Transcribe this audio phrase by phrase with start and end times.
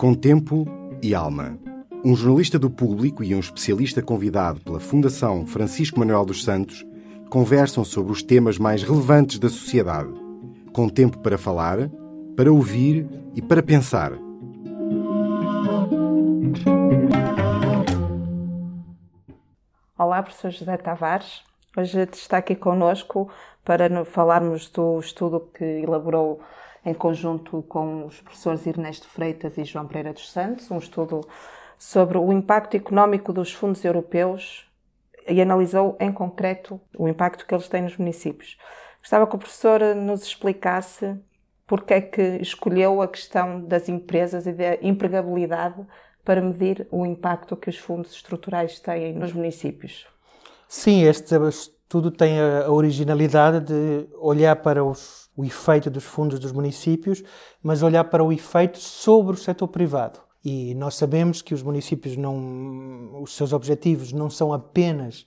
[0.00, 0.64] Com tempo
[1.02, 1.58] e alma.
[2.02, 6.86] Um jornalista do público e um especialista convidado pela Fundação Francisco Manuel dos Santos
[7.28, 10.08] conversam sobre os temas mais relevantes da sociedade.
[10.72, 11.90] Com tempo para falar,
[12.34, 14.12] para ouvir e para pensar.
[19.98, 21.42] Olá, professor José Tavares.
[21.76, 23.30] Hoje está aqui conosco
[23.62, 26.40] para falarmos do estudo que elaborou
[26.84, 31.26] em conjunto com os professores Ernesto Freitas e João Pereira dos Santos, um estudo
[31.78, 34.66] sobre o impacto económico dos fundos europeus
[35.28, 38.58] e analisou em concreto o impacto que eles têm nos municípios.
[39.00, 41.18] Gostava que o professor nos explicasse
[41.66, 45.86] porque é que escolheu a questão das empresas e da empregabilidade
[46.24, 50.06] para medir o impacto que os fundos estruturais têm nos municípios.
[50.68, 51.34] Sim, este
[51.90, 57.20] estudo tem a originalidade de olhar para os, o efeito dos fundos dos municípios,
[57.60, 60.20] mas olhar para o efeito sobre o setor privado.
[60.44, 65.26] E nós sabemos que os municípios não, os seus objetivos não são apenas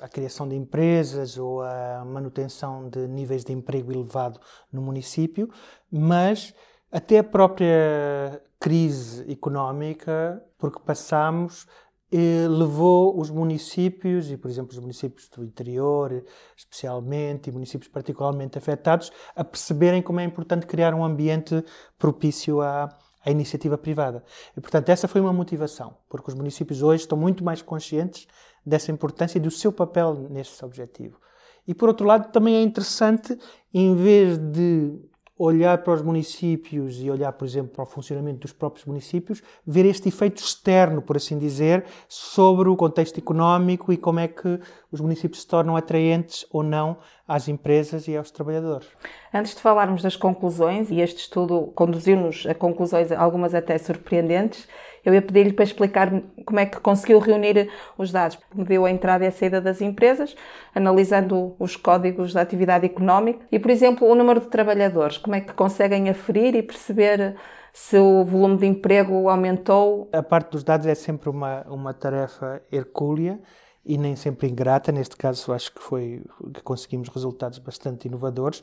[0.00, 4.40] a criação de empresas ou a manutenção de níveis de emprego elevado
[4.72, 5.50] no município,
[5.92, 6.54] mas
[6.90, 11.66] até a própria crise económica, porque passamos
[12.16, 16.24] levou os municípios, e por exemplo os municípios do interior,
[16.56, 21.64] especialmente, e municípios particularmente afetados, a perceberem como é importante criar um ambiente
[21.98, 22.88] propício à,
[23.24, 24.24] à iniciativa privada.
[24.56, 28.26] E portanto essa foi uma motivação, porque os municípios hoje estão muito mais conscientes
[28.66, 31.18] dessa importância e do seu papel nesse objetivo.
[31.66, 33.38] E por outro lado também é interessante,
[33.72, 34.98] em vez de
[35.42, 39.86] olhar para os municípios e olhar, por exemplo, para o funcionamento dos próprios municípios, ver
[39.86, 44.60] este efeito externo, por assim dizer, sobre o contexto económico e como é que
[44.92, 48.86] os municípios se tornam atraentes ou não às empresas e aos trabalhadores.
[49.32, 54.68] Antes de falarmos das conclusões, e este estudo conduziu-nos a conclusões, algumas até surpreendentes,
[55.04, 56.10] eu ia pedir-lhe para explicar
[56.44, 58.38] como é que conseguiu reunir os dados.
[58.54, 60.34] Mediu a entrada e a saída das empresas,
[60.74, 65.18] analisando os códigos da atividade económica e, por exemplo, o número de trabalhadores.
[65.18, 67.36] Como é que conseguem aferir e perceber
[67.72, 70.08] se o volume de emprego aumentou?
[70.12, 73.40] A parte dos dados é sempre uma, uma tarefa hercúlea
[73.84, 74.92] e nem sempre ingrata.
[74.92, 76.22] Neste caso, acho que foi
[76.52, 78.62] que conseguimos resultados bastante inovadores.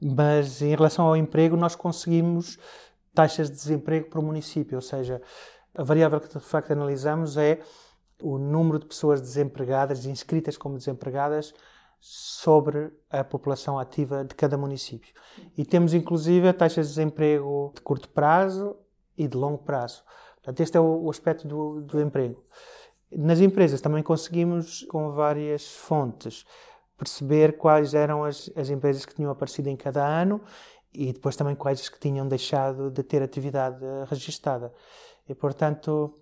[0.00, 2.58] Mas em relação ao emprego, nós conseguimos
[3.14, 5.20] taxas de desemprego o município, ou seja,
[5.78, 7.60] a variável que de facto analisamos é
[8.20, 11.54] o número de pessoas desempregadas, inscritas como desempregadas,
[12.00, 15.14] sobre a população ativa de cada município.
[15.56, 18.76] E temos inclusive taxas de desemprego de curto prazo
[19.16, 20.02] e de longo prazo.
[20.36, 22.44] Portanto, este é o, aspecto do, do emprego.
[23.10, 26.44] Nas empresas também conseguimos, com várias fontes,
[26.96, 30.40] perceber quais eram as, as empresas que tinham aparecido em cada ano
[30.92, 34.72] e depois também quais que tinham deixado de ter atividade registada.
[35.28, 36.14] E, portanto,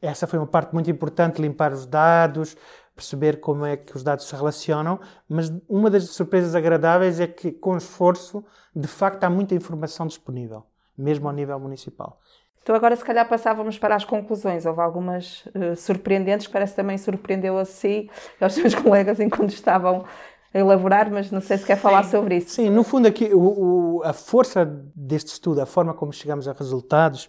[0.00, 2.56] essa foi uma parte muito importante, limpar os dados,
[2.94, 7.50] perceber como é que os dados se relacionam, mas uma das surpresas agradáveis é que,
[7.50, 8.44] com esforço,
[8.74, 10.64] de facto há muita informação disponível,
[10.96, 12.20] mesmo ao nível municipal.
[12.62, 14.66] Então agora se calhar passávamos para as conclusões.
[14.66, 19.50] Houve algumas uh, surpreendentes que parece também surpreendeu a si e aos seus colegas enquanto
[19.50, 20.04] estavam
[20.52, 22.50] a elaborar, mas não sei se quer falar sobre isso.
[22.50, 26.52] Sim, no fundo aqui o, o, a força deste estudo, a forma como chegamos a
[26.52, 27.28] resultados,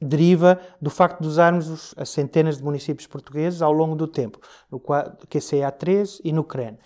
[0.00, 4.40] deriva do facto de usarmos os, as centenas de municípios portugueses ao longo do tempo,
[4.70, 6.78] no QCA3 e no CREN.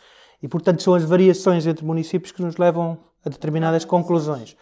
[0.43, 4.57] E, portanto, são as variações entre municípios que nos levam a determinadas conclusões.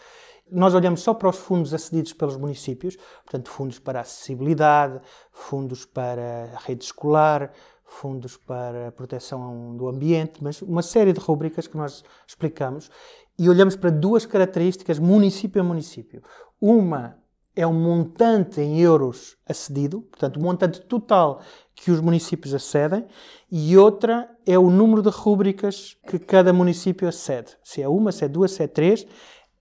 [0.50, 5.00] Nós olhamos só para os fundos acedidos pelos municípios, portanto, fundos para acessibilidade,
[5.32, 7.50] fundos para a rede escolar,
[7.84, 12.90] fundos para a proteção do ambiente, mas uma série de rubricas que nós explicamos
[13.38, 16.22] e olhamos para duas características município a município.
[16.60, 17.18] Uma
[17.56, 21.40] é o montante em euros acedido, portanto, o montante total
[21.74, 23.06] que os municípios acedem,
[23.50, 27.56] e outra é o número de rúbricas que cada município acede.
[27.62, 29.06] Se é uma, se é duas, se é três.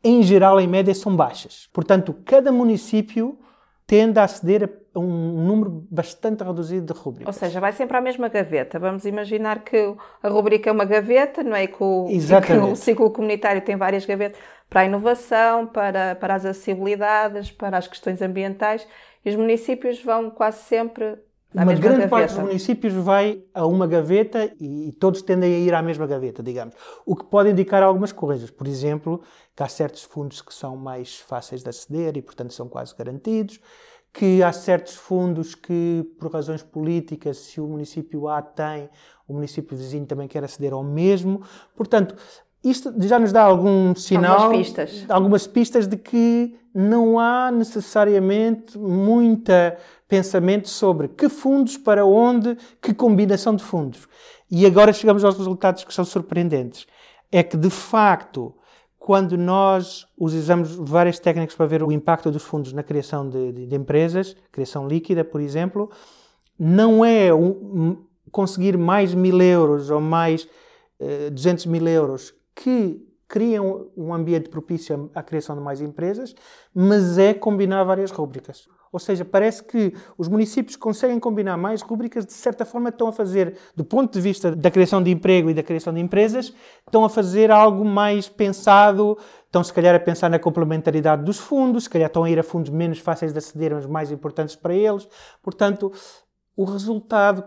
[0.03, 1.69] Em geral, em média, são baixas.
[1.71, 3.37] Portanto, cada município
[3.85, 7.35] tende a aceder a um número bastante reduzido de rubricas.
[7.35, 8.79] Ou seja, vai sempre à mesma gaveta.
[8.79, 11.67] Vamos imaginar que a rubrica é uma gaveta, não é?
[11.67, 14.39] Que o, que o ciclo comunitário tem várias gavetas
[14.69, 18.87] para a inovação, para, para as acessibilidades, para as questões ambientais.
[19.25, 21.17] E os municípios vão quase sempre
[21.53, 22.09] uma grande gaveta.
[22.09, 26.41] parte dos municípios vai a uma gaveta e, todos tendem a ir à mesma gaveta,
[26.41, 26.75] digamos.
[27.05, 28.49] O que pode indicar algumas coisas.
[28.49, 29.21] Por exemplo,
[29.55, 33.59] que há certos fundos que são mais fáceis de aceder e, portanto, são quase garantidos.
[34.11, 38.89] Que há certos fundos que, por razões políticas, se o município A tem,
[39.27, 41.41] o município vizinho também quer aceder ao mesmo.
[41.75, 42.15] Portanto,
[42.63, 45.05] Isto já nos dá algum sinal, algumas pistas.
[45.09, 49.77] algumas pistas de que não há necessariamente muita
[50.07, 54.07] pensamento sobre que fundos, para onde, que combinação de fundos.
[54.49, 56.87] E agora chegamos aos resultados que são surpreendentes.
[57.31, 58.55] É que, de facto,
[58.97, 63.65] quando nós usamos várias técnicas para ver o impacto dos fundos na criação de, de,
[63.65, 65.89] de empresas, criação líquida, por exemplo,
[66.57, 67.97] não é um,
[68.31, 70.47] conseguir mais mil euros ou mais uh,
[70.99, 76.35] eh, 200 mil euros que criam um ambiente propício à criação de mais empresas,
[76.73, 78.67] mas é combinar várias rúbricas.
[78.91, 83.11] Ou seja, parece que os municípios conseguem combinar mais rúbricas, de certa forma estão a
[83.11, 86.53] fazer, do ponto de vista da criação de emprego e da criação de empresas,
[86.85, 89.17] estão a fazer algo mais pensado,
[89.47, 92.43] estão se calhar a pensar na complementaridade dos fundos, se calhar estão a ir a
[92.43, 95.07] fundos menos fáceis de aceder, mas mais importantes para eles.
[95.41, 95.91] Portanto,
[96.55, 97.43] o resultado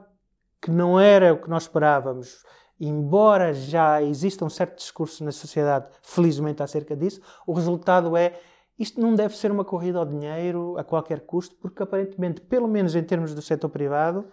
[0.61, 2.43] que não era o que nós esperávamos,
[2.81, 8.39] embora já exista um certo discurso na sociedade, felizmente, acerca disso, o resultado é
[8.79, 12.95] isto não deve ser uma corrida ao dinheiro a qualquer custo, porque aparentemente, pelo menos
[12.95, 14.31] em termos do setor privado,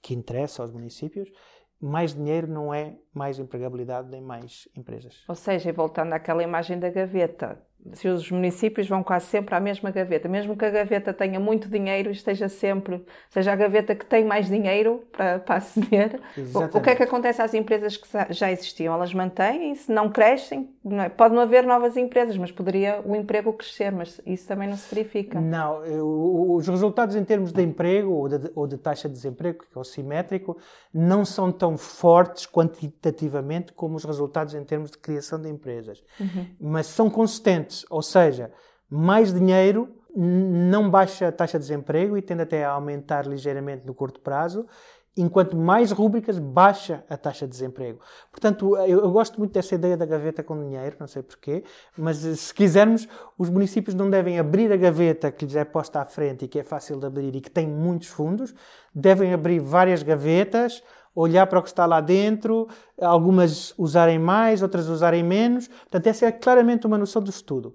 [0.00, 1.28] que interessa aos municípios,
[1.80, 5.24] mais dinheiro não é mais empregabilidade nem mais empresas.
[5.26, 7.60] Ou seja, voltando àquela imagem da gaveta,
[7.92, 11.68] se os municípios vão quase sempre à mesma gaveta, mesmo que a gaveta tenha muito
[11.68, 16.20] dinheiro, esteja sempre, seja a gaveta que tem mais dinheiro para, para aceder,
[16.54, 18.94] o, o, que é que acontece às empresas que já existiam?
[18.94, 21.08] Elas mantêm-se, não crescem, não é?
[21.08, 24.94] pode não haver novas empresas, mas poderia o emprego crescer, mas isso também não se
[24.94, 25.40] verifica.
[25.40, 25.80] Não,
[26.54, 29.80] os resultados em termos de emprego ou de, ou de taxa de desemprego, que é
[29.80, 30.56] o simétrico,
[30.92, 36.46] não são tão fortes quantitativamente como os resultados em termos de criação de empresas, uhum.
[36.60, 38.50] mas são consistentes ou seja,
[38.88, 43.94] mais dinheiro não baixa a taxa de desemprego e tende até a aumentar ligeiramente no
[43.94, 44.66] curto prazo,
[45.16, 48.00] enquanto mais rúbricas baixa a taxa de desemprego.
[48.30, 51.64] Portanto, eu, eu, gosto muito dessa ideia da gaveta com dinheiro, não sei porquê,
[51.96, 56.00] mas eh, se quisermos, os municípios não devem abrir a gaveta que lhes é posta
[56.00, 58.54] à frente e que é fácil de abrir e que tem muitos fundos,
[58.94, 60.82] devem abrir várias gavetas,
[61.14, 62.68] olhar para o que está lá dentro,
[63.00, 65.68] algumas usarem mais, outras usarem menos.
[65.68, 67.74] Portanto, essa é claramente uma noção do estudo.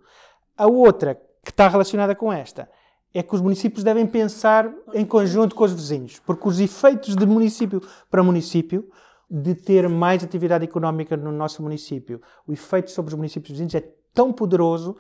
[0.58, 2.70] A outra, que está relacionada com esta,
[3.14, 7.26] é que os municípios devem pensar em conjunto com os vizinhos, porque os efeitos de
[7.26, 8.90] município para município,
[9.30, 13.90] de ter mais atividade económica no nosso município, o efeito sobre os municípios vizinhos é
[14.14, 14.98] tão poderoso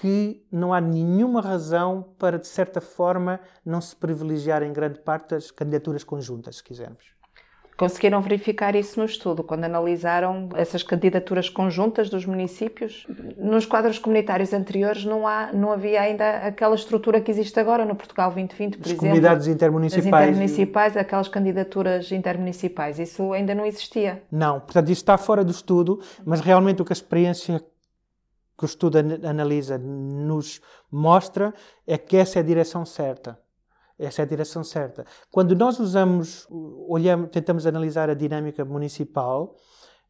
[0.00, 5.34] que não há nenhuma razão para, de certa forma, não se privilegiar em grande parte
[5.34, 7.14] as candidaturas conjuntas, se quisermos.
[7.76, 13.06] Conseguiram verificar isso no estudo, quando analisaram essas candidaturas conjuntas dos municípios?
[13.36, 17.96] Nos quadros comunitários anteriores não, há, não havia ainda aquela estrutura que existe agora no
[17.96, 19.00] Portugal 2020, por As exemplo.
[19.00, 20.06] comunidades intermunicipais.
[20.06, 22.98] As intermunicipais, aquelas candidaturas intermunicipais.
[23.00, 24.22] Isso ainda não existia?
[24.30, 27.60] Não, portanto, isso está fora do estudo, mas realmente o que a experiência
[28.56, 28.98] que o estudo
[29.28, 30.60] analisa nos
[30.90, 31.52] mostra
[31.86, 33.38] é que essa é a direção certa.
[33.98, 35.04] Essa é a direção certa.
[35.30, 36.46] Quando nós usamos,
[36.88, 39.56] olhamos, tentamos analisar a dinâmica municipal,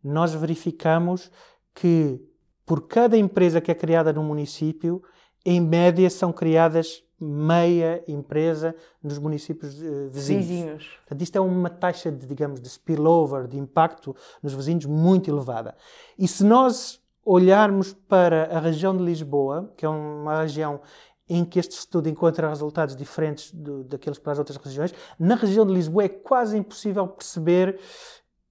[0.03, 1.31] nós verificamos
[1.75, 2.21] que
[2.65, 5.03] por cada empresa que é criada no município,
[5.45, 10.47] em média são criadas meia empresa nos municípios uh, vizinhos.
[10.47, 10.89] vizinhos.
[10.99, 15.75] Portanto, isto é uma taxa de, digamos, de spillover, de impacto nos vizinhos muito elevada.
[16.19, 20.81] E se nós olharmos para a região de Lisboa, que é uma região
[21.29, 24.95] em que este estudo encontra resultados diferentes do, daqueles para as outras regiões.
[25.19, 27.79] Na região de Lisboa é quase impossível perceber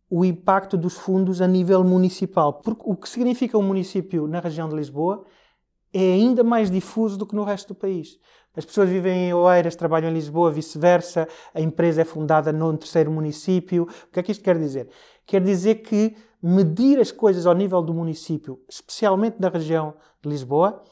[0.10, 4.70] o impacto dos fundos a nível municipal, porque o que significa um município na região
[4.70, 5.24] de Lisboa
[5.92, 8.20] é ainda mais difuso do que no resto do país.
[8.56, 13.12] As pessoas vivem em Oeiras, trabalham em Lisboa, vice-versa, a empresa é fundada num terceiro
[13.12, 13.84] município.
[13.84, 14.90] O que é que isto quer dizer?
[15.26, 20.84] Quer dizer que medir as coisas ao nível do município, especialmente da região de Lisboa,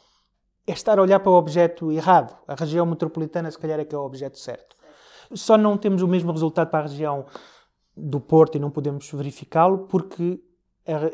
[0.68, 2.38] é estar a olhar para o objeto errado.
[2.48, 4.75] A região metropolitana, se calhar, é que é o objeto certo.
[5.34, 7.25] Só não temos o mesmo resultado para a região
[7.96, 10.41] do Porto e não podemos verificá-lo porque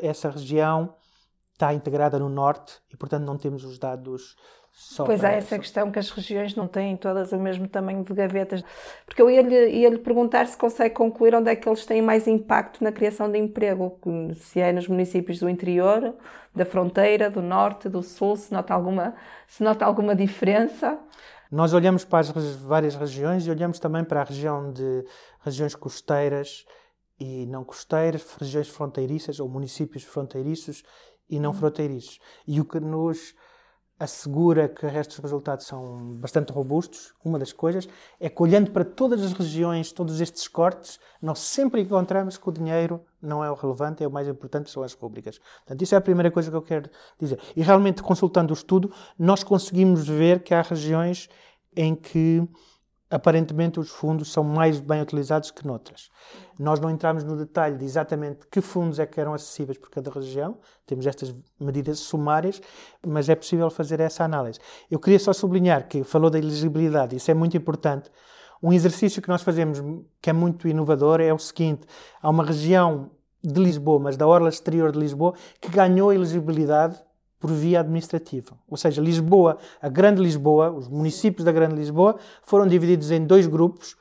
[0.02, 0.94] essa região
[1.52, 4.36] está integrada no norte e, portanto, não temos os dados
[4.78, 8.14] só pois há essa questão que as regiões não têm todas o mesmo tamanho de
[8.14, 8.62] gavetas.
[9.04, 12.84] Porque eu ia-lhe ia perguntar se consegue concluir onde é que eles têm mais impacto
[12.84, 13.98] na criação de emprego.
[14.36, 16.14] Se é nos municípios do interior,
[16.54, 19.16] da fronteira, do norte, do sul, se nota alguma,
[19.48, 20.96] se nota alguma diferença.
[21.50, 25.04] Nós olhamos para as várias regiões e olhamos também para a região de
[25.40, 26.64] regiões costeiras
[27.18, 30.84] e não costeiras, regiões fronteiriças ou municípios fronteiriços
[31.28, 31.56] e não uhum.
[31.56, 32.20] fronteiriços.
[32.46, 33.34] E o que nos
[33.98, 37.88] assegura que estes resultados são bastante robustos, uma das coisas
[38.20, 42.52] é que olhando para todas as regiões, todos estes cortes, nós sempre encontramos que o
[42.52, 45.38] dinheiro não é o relevante, é o mais importante, são as rubricas.
[45.38, 46.88] Portanto, isso é a primeira coisa que eu quero
[47.20, 47.40] dizer.
[47.56, 51.28] E realmente, consultando o estudo, nós conseguimos ver que há regiões
[51.74, 52.48] em que
[53.10, 56.10] aparentemente os fundos são mais bem utilizados que noutras.
[56.58, 60.10] Nós não entramos no detalhe de exatamente que fundos é que eram acessíveis por cada
[60.10, 62.60] região, temos estas medidas sumárias,
[63.06, 64.58] mas é possível fazer essa análise.
[64.90, 68.10] Eu queria só sublinhar que falou da elegibilidade, isso é muito importante.
[68.62, 69.80] Um exercício que nós fazemos
[70.20, 71.86] que é muito inovador é o seguinte:
[72.20, 73.10] há uma região
[73.42, 77.00] de Lisboa, mas da orla exterior de Lisboa, que ganhou elegibilidade
[77.38, 78.58] por via administrativa.
[78.68, 83.46] Ou seja, Lisboa, a Grande Lisboa, os municípios da Grande Lisboa foram divididos em dois
[83.46, 83.96] grupos.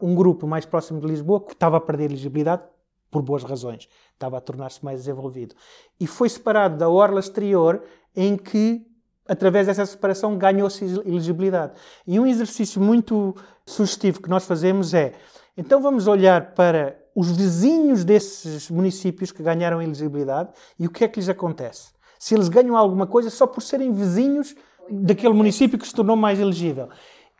[0.00, 2.62] Um grupo mais próximo de Lisboa, que estava a perder elegibilidade
[3.10, 5.54] por boas razões, estava a tornar-se mais desenvolvido.
[5.98, 7.82] E foi separado da orla exterior,
[8.16, 8.86] em que,
[9.28, 11.74] através dessa separação, ganhou-se elegibilidade.
[12.06, 15.12] E um exercício muito sugestivo que nós fazemos é:
[15.56, 21.08] então vamos olhar para os vizinhos desses municípios que ganharam elegibilidade e o que é
[21.08, 21.90] que lhes acontece
[22.20, 24.54] se eles ganham alguma coisa só por serem vizinhos
[24.90, 26.90] daquele município que se tornou mais elegível.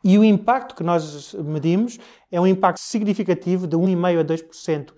[0.03, 1.99] E o impacto que nós medimos
[2.31, 4.93] é um impacto significativo de 1,5% a 2%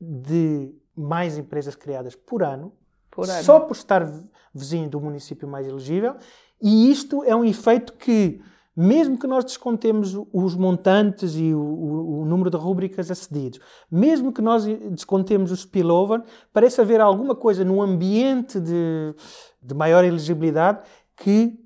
[0.00, 2.72] de mais empresas criadas por ano,
[3.08, 4.04] por ano, só por estar
[4.52, 6.16] vizinho do município mais elegível.
[6.60, 8.42] E isto é um efeito que
[8.80, 13.58] mesmo que nós descontemos os montantes e o, o, o, número de rúbricas acedidos,
[13.90, 19.16] mesmo que nós descontemos o spillover, parece haver alguma coisa no ambiente de,
[19.60, 20.82] de maior elegibilidade
[21.16, 21.58] que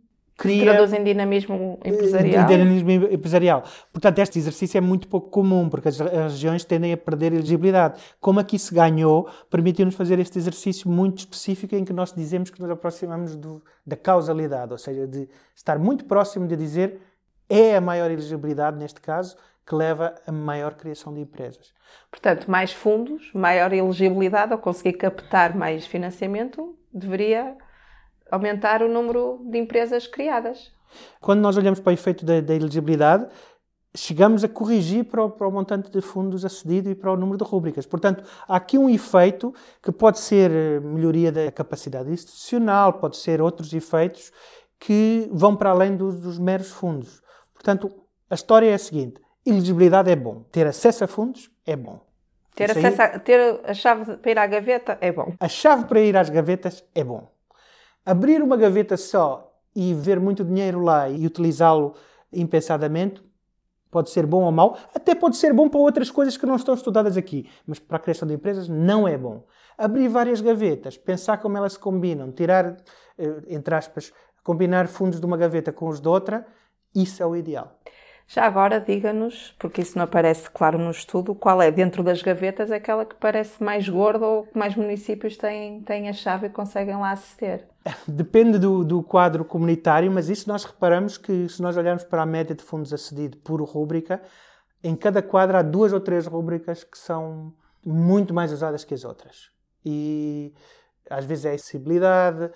[0.42, 0.64] cria...
[0.64, 2.46] Traduz em dinamismo empresarial.
[2.46, 3.62] Dinamismo empresarial.
[3.92, 8.00] Portanto, este exercício é muito pouco comum, porque as, as regiões tendem a perder elegibilidade.
[8.20, 12.60] Como aqui se ganhou, permitiu-nos fazer este exercício muito específico em que nós dizemos que
[12.60, 17.00] nos aproximamos do, da causalidade, ou seja, de estar muito próximo de dizer
[17.48, 21.72] é a maior elegibilidade, neste caso, que leva a maior criação de empresas.
[22.10, 27.56] Portanto, mais fundos, maior elegibilidade, ou conseguir captar mais financiamento, deveria
[28.32, 30.72] aumentar o número de empresas criadas.
[31.20, 33.28] Quando nós olhamos para o efeito da, da elegibilidade,
[33.94, 37.36] chegamos a corrigir para o, para o, montante de fundos acedido e para o número
[37.36, 37.84] de rúbricas.
[37.84, 43.42] Portanto, há aqui um efeito que pode ser eh, melhoria da capacidade institucional, pode ser
[43.42, 44.32] outros efeitos
[44.80, 47.22] que vão para além dos, dos meros fundos.
[47.52, 47.92] Portanto,
[48.30, 52.00] a história é a seguinte: elegibilidade é bom, ter acesso a fundos é bom.
[52.54, 55.34] Ter, acesso a, ter a chave para ir à gaveta é bom.
[55.38, 57.31] A chave para ir às gavetas é bom.
[58.04, 61.94] Abrir uma gaveta só e ver muito dinheiro lá e utilizá-lo
[62.32, 63.22] impensadamente
[63.92, 66.74] pode ser bom ou mau, até pode ser bom para outras coisas que não estão
[66.74, 69.44] estudadas aqui, mas para a criação de empresas não é bom.
[69.76, 72.78] Abrir várias gavetas, pensar como elas se combinam, tirar,
[73.18, 74.10] eh, entre aspas,
[74.42, 76.46] combinar fundos de uma gaveta com os de outra,
[76.94, 77.78] isso é o ideal.
[78.26, 82.70] Já agora, diga-nos, porque isso não aparece claro no estudo, qual é, dentro das gavetas,
[82.70, 86.96] aquela que parece mais gorda ou que mais municípios têm, têm a chave e conseguem
[86.96, 87.66] lá aceder?
[88.08, 92.26] Depende do, do, quadro comunitário, mas isso nós reparamos que, se nós olharmos para a
[92.26, 94.22] média de fundos acedido por rúbrica,
[94.82, 97.52] em cada quadro há duas ou três rúbricas que são
[97.84, 99.50] muito mais usadas que as outras.
[99.84, 100.52] E
[101.10, 102.50] às vezes é acessibilidade,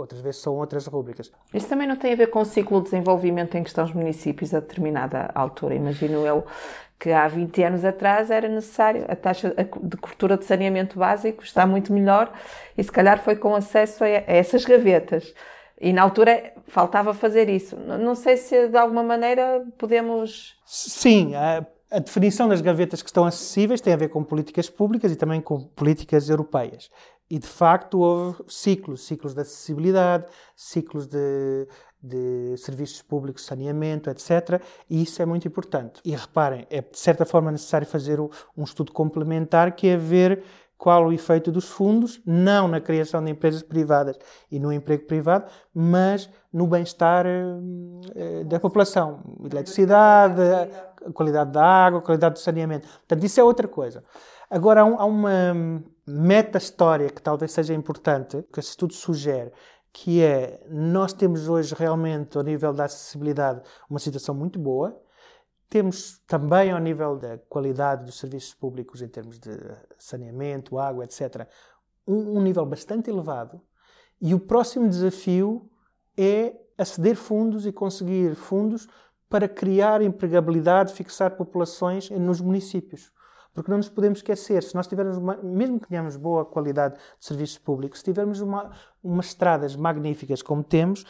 [0.00, 1.30] outras vezes são outras rúbricas.
[1.52, 3.92] Isso também não tem a ver com o ciclo de desenvolvimento em que estão os
[3.92, 5.74] municípios a determinada altura.
[5.74, 6.44] Imagino eu
[6.98, 11.64] que há 20 anos atrás era necessário, a taxa de cobertura de saneamento básico está
[11.64, 12.32] muito melhor
[12.76, 15.32] e se calhar foi com acesso a essas gavetas.
[15.80, 17.76] E na altura faltava fazer isso.
[17.76, 20.56] Não sei se de alguma maneira podemos.
[20.64, 25.12] Sim, a, a definição das gavetas que estão acessíveis tem a ver com políticas públicas
[25.12, 26.90] e também com políticas europeias.
[27.30, 31.68] E de facto houve ciclos, ciclos de acessibilidade, ciclos de,
[32.02, 34.62] de serviços públicos, saneamento, etc.
[34.88, 36.00] E isso é muito importante.
[36.04, 40.42] E reparem, é de certa forma necessário fazer um estudo complementar que é ver
[40.78, 44.16] qual o efeito dos fundos, não na criação de empresas privadas
[44.48, 49.20] e no emprego privado, mas no bem-estar eh, da população.
[49.44, 50.40] Eletricidade,
[51.12, 52.86] qualidade da água, qualidade do saneamento.
[52.86, 54.04] Portanto, isso é outra coisa.
[54.48, 59.52] Agora, há uma meta-história que talvez seja importante, que esse estudo sugere,
[59.92, 65.00] que é nós temos hoje realmente, ao nível da acessibilidade, uma situação muito boa.
[65.68, 69.50] Temos também, ao nível da qualidade dos serviços públicos, em termos de
[69.98, 71.46] saneamento, água, etc.,
[72.06, 73.60] um, um nível bastante elevado.
[74.20, 75.70] E o próximo desafio
[76.16, 78.88] é aceder fundos e conseguir fundos
[79.28, 83.12] para criar empregabilidade, fixar populações nos municípios.
[83.58, 87.26] Porque não nos podemos esquecer, se nós tivermos, uma, mesmo que tenhamos boa qualidade de
[87.26, 88.70] serviços públicos, se tivermos uma,
[89.02, 91.04] umas estradas magníficas como temos,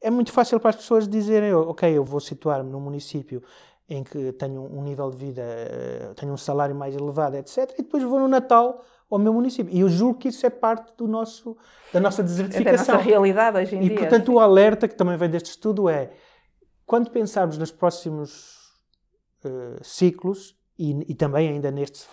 [0.00, 3.42] é muito fácil para as pessoas dizerem, ok, eu vou situar-me num município
[3.86, 7.74] em que tenho um nível de vida, eh, tenho um salário mais elevado, etc.
[7.76, 9.74] E depois vou no Natal ao meu município.
[9.74, 11.56] E eu julgo que isso é parte do nosso,
[11.92, 12.72] da nossa desertificação.
[12.72, 13.96] É da nossa realidade hoje em e, dia.
[13.96, 16.12] E, portanto, o alerta que também vem deste estudo é,
[16.86, 18.56] quando pensarmos nos próximos
[19.44, 22.08] uh, ciclos, e, e também ainda neste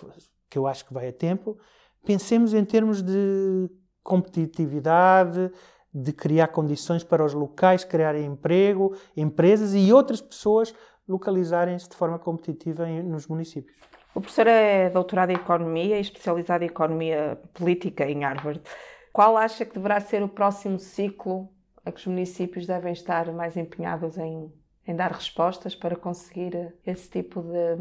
[0.50, 1.58] que eu acho que vai a tempo,
[2.04, 3.70] pensemos em termos de
[4.02, 5.50] competitividade,
[5.92, 10.74] de criar condições para os locais criarem emprego, empresas e outras pessoas
[11.08, 13.78] localizarem-se de forma competitiva nos municípios.
[14.14, 18.60] O professor é doutorado em Economia e especializado em Economia Política em Harvard.
[19.12, 21.48] Qual acha que deverá ser o próximo ciclo
[21.84, 24.52] a que os municípios devem estar mais empenhados em,
[24.86, 27.76] em dar respostas para conseguir esse tipo de,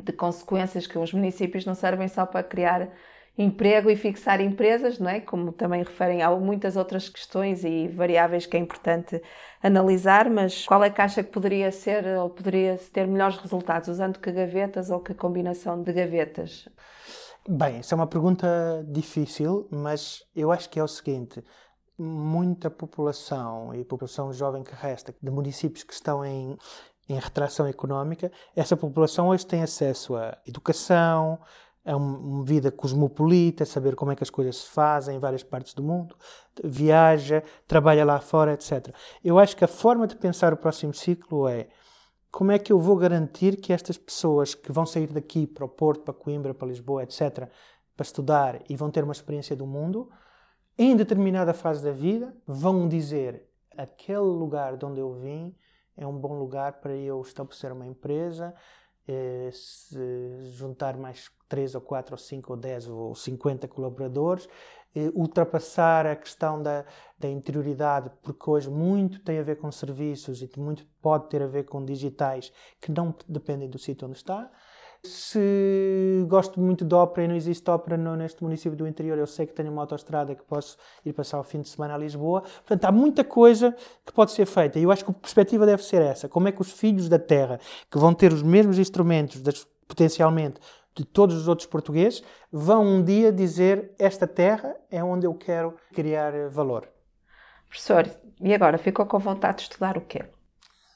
[0.00, 2.88] de consequências que os municípios não servem só para criar
[3.36, 5.20] emprego e fixar empresas, não é?
[5.20, 9.22] Como também referem a muitas outras questões e variáveis que é importante
[9.62, 14.18] analisar, mas qual é que acha que poderia ser ou poderia ter melhores resultados usando
[14.18, 16.68] que gavetas ou que combinação de gavetas?
[17.48, 21.42] Bem, essa é uma pergunta difícil, mas eu acho que é o seguinte:
[21.96, 26.58] muita população e população jovem que resta de municípios que estão em
[27.08, 31.38] em retração económica, essa população hoje tem acesso a educação,
[31.84, 35.72] é uma vida cosmopolita, saber como é que as coisas se fazem em várias partes
[35.72, 36.14] do mundo,
[36.62, 38.94] viaja, trabalha lá fora, etc.
[39.24, 41.68] Eu acho que a forma de pensar o próximo ciclo é
[42.30, 45.68] como é que eu vou garantir que estas pessoas que vão sair daqui para o
[45.68, 47.48] Porto, para Coimbra, para Lisboa, etc.,
[47.96, 50.10] para estudar e vão ter uma experiência do mundo,
[50.76, 55.56] em determinada fase da vida, vão dizer aquele lugar de onde eu vim
[55.98, 58.54] é um bom lugar para eu estabelecer uma empresa,
[59.06, 59.50] eh,
[60.42, 64.48] juntar mais 3 ou 4 ou 5 ou 10 ou 50 colaboradores,
[65.14, 66.84] ultrapassar a questão da,
[67.18, 71.46] da interioridade, porque hoje muito tem a ver com serviços e muito pode ter a
[71.46, 74.50] ver com digitais que não dependem do sítio onde está,
[75.04, 79.26] se gosto muito de ópera e não existe ópera no, neste município do interior, eu
[79.26, 82.42] sei que tenho uma autoestrada que posso ir passar o fim de semana a Lisboa.
[82.42, 83.74] Portanto, há muita coisa
[84.04, 84.78] que pode ser feita.
[84.78, 86.28] E eu acho que a perspectiva deve ser essa.
[86.28, 90.60] Como é que os filhos da terra, que vão ter os mesmos instrumentos, das, potencialmente,
[90.94, 95.76] de todos os outros portugueses, vão um dia dizer esta terra é onde eu quero
[95.94, 96.88] criar valor.
[97.68, 100.24] Professor, e agora ficou com vontade de estudar o quê?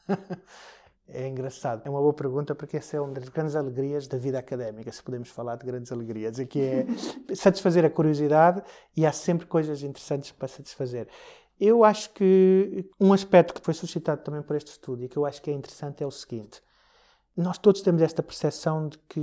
[1.14, 1.82] É engraçado.
[1.84, 5.02] É uma boa pergunta porque essa é uma das grandes alegrias da vida académica, se
[5.02, 6.86] podemos falar de grandes alegrias, que é
[7.34, 8.62] satisfazer a curiosidade
[8.96, 11.06] e há sempre coisas interessantes para satisfazer.
[11.60, 15.26] Eu acho que um aspecto que foi suscitado também por este estudo e que eu
[15.26, 16.62] acho que é interessante é o seguinte:
[17.36, 19.20] nós todos temos esta percepção de que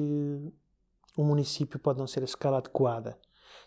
[1.17, 3.17] um município pode não ser a escala adequada.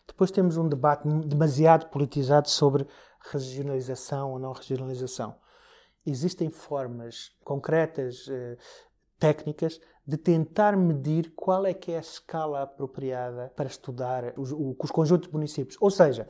[0.07, 2.87] Depois temos um debate demasiado politizado sobre
[3.33, 5.35] regionalização ou não regionalização
[6.07, 8.57] existem formas concretas, eh,
[9.19, 14.91] técnicas, de tentar medir qual é que é a escala apropriada para estudar os, os
[14.91, 15.77] conjuntos de municípios.
[15.81, 16.29] Ou seja,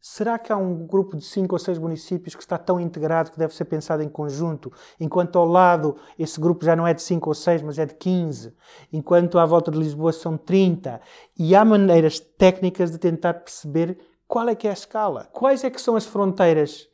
[0.00, 3.38] será que há um grupo de cinco ou seis municípios que está tão integrado que
[3.38, 7.30] deve ser pensado em conjunto, enquanto ao lado esse grupo já não é de cinco
[7.30, 8.54] ou seis, mas é de 15,
[8.92, 11.00] enquanto à volta de Lisboa são 30,
[11.36, 15.70] e há maneiras técnicas de tentar perceber qual é que é a escala, quais é
[15.70, 16.88] que são as fronteiras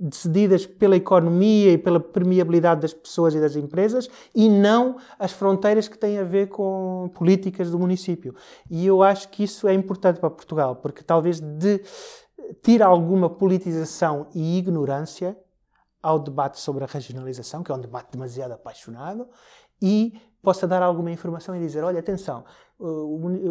[0.00, 5.86] decididas pela economia e pela permeabilidade das pessoas e das empresas e não as fronteiras
[5.88, 8.34] que têm a ver com políticas do município.
[8.70, 11.82] E eu acho que isso é importante para Portugal, porque talvez de
[12.62, 15.36] tira alguma politização e ignorância
[16.02, 19.28] ao debate sobre a regionalização, que é um debate demasiado apaixonado,
[19.82, 22.44] e possa dar alguma informação e dizer, olha, atenção,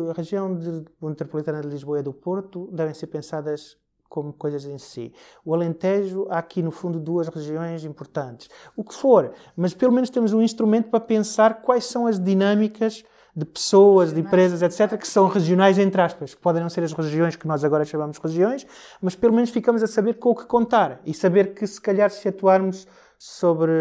[0.09, 0.57] a região
[0.99, 3.77] metropolitana de Lisboa e do Porto devem ser pensadas
[4.09, 5.13] como coisas em si.
[5.45, 8.49] O Alentejo, há aqui no fundo duas regiões importantes.
[8.75, 13.05] O que for, mas pelo menos temos um instrumento para pensar quais são as dinâmicas
[13.35, 16.33] de pessoas, de empresas, etc., que são regionais, entre aspas.
[16.33, 18.65] Podem não ser as regiões que nós agora chamamos regiões,
[19.01, 22.09] mas pelo menos ficamos a saber com o que contar e saber que, se calhar,
[22.09, 23.71] se atuarmos sobre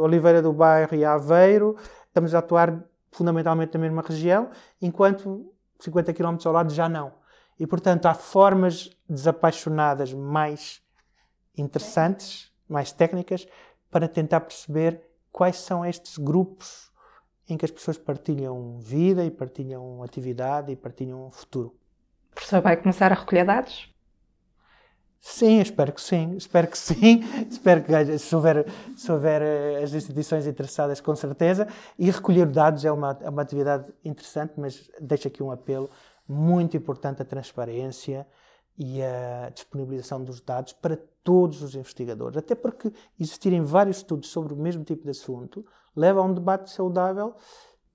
[0.00, 6.36] Oliveira do Bairro e Aveiro, estamos a atuar fundamentalmente na mesma região, enquanto 50 km
[6.44, 7.23] ao lado já não.
[7.58, 10.82] E, portanto, há formas desapaixonadas mais
[11.56, 13.46] interessantes, mais técnicas,
[13.90, 16.92] para tentar perceber quais são estes grupos
[17.48, 21.76] em que as pessoas partilham vida e partilham atividade e partilham futuro.
[22.32, 23.94] O professor vai começar a recolher dados?
[25.20, 29.94] Sim, espero que sim, espero que sim, espero que se houver, se houver eh, as
[29.94, 31.66] instituições interessadas, com certeza,
[31.98, 35.88] e recolher dados é uma, é uma atividade interessante, mas deixo aqui um apelo
[36.28, 38.26] muito importante a transparência
[38.76, 42.36] e a disponibilização dos dados para todos os investigadores.
[42.36, 46.70] Até porque existirem vários estudos sobre o mesmo tipo de assunto leva a um debate
[46.70, 47.36] saudável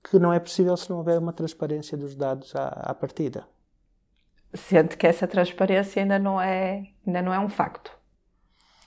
[0.02, 3.46] que não é possível se não houver uma transparência dos dados à, à partida.
[4.54, 7.96] Sente que essa transparência ainda não é, ainda não é um facto.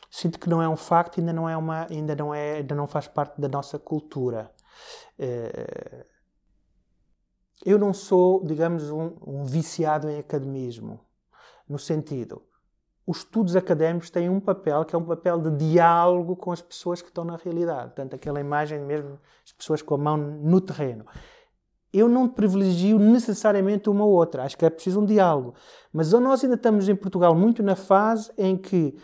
[0.10, 2.86] Sinto que não é um facto, ainda não é uma, ainda não é, ainda não
[2.86, 4.52] faz parte da nossa cultura.
[5.18, 6.06] Eh,
[7.66, 11.00] eu não sou, digamos, um, um viciado em academismo,
[11.68, 12.42] no sentido,
[13.06, 17.02] os estudos académicos têm um papel que é um papel de diálogo com as pessoas
[17.02, 17.88] que estão na realidade.
[17.88, 21.06] Portanto, aquela imagem mesmo, as pessoas com a mão no terreno.
[21.92, 25.54] Eu não privilegio necessariamente uma ou outra, acho que é preciso um diálogo.
[25.92, 28.98] Mas nós ainda estamos em Portugal muito na fase em que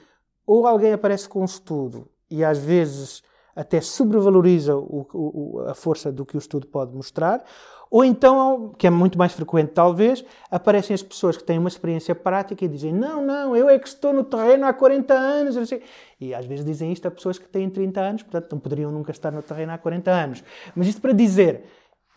[0.45, 3.21] ou alguém aparece com um estudo e às vezes
[3.55, 7.43] até sobrevaloriza o, o, a força do que o estudo pode mostrar,
[7.91, 12.13] ou então, que é muito mais frequente talvez, aparecem as pessoas que têm uma experiência
[12.13, 15.55] prática e dizem: Não, não, eu é que estou no terreno há 40 anos.
[16.21, 19.11] E às vezes dizem isto a pessoas que têm 30 anos, portanto não poderiam nunca
[19.11, 20.43] estar no terreno há 40 anos.
[20.75, 21.63] Mas isto para dizer,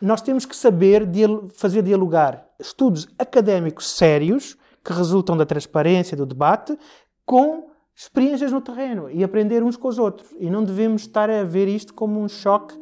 [0.00, 1.08] nós temos que saber
[1.54, 6.76] fazer dialogar estudos académicos sérios, que resultam da transparência, do debate,
[7.24, 10.28] com experiências no terreno e aprender uns com os outros.
[10.38, 12.74] E não devemos estar a ver isto como um choque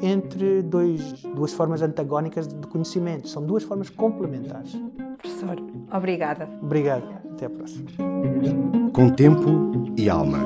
[0.00, 3.28] entre dois, duas formas antagónicas de conhecimento.
[3.28, 4.76] São duas formas complementares.
[5.18, 5.56] Professor,
[5.92, 6.48] obrigada.
[6.62, 7.04] Obrigado.
[7.32, 7.90] Até a próxima.
[8.92, 10.44] Com tempo e alma.